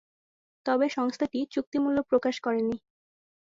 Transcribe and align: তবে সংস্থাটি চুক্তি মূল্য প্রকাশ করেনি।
তবে 0.65 0.85
সংস্থাটি 0.89 1.39
চুক্তি 1.51 1.77
মূল্য 1.79 1.97
প্রকাশ 2.01 2.35
করেনি। 2.39 2.75